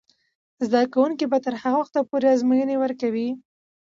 زده 0.65 0.81
کوونکې 0.93 1.25
به 1.31 1.37
تر 1.45 1.53
هغه 1.61 1.77
وخته 1.79 1.99
پورې 2.09 2.27
ازموینې 2.35 2.75
ورکوي. 2.79 3.29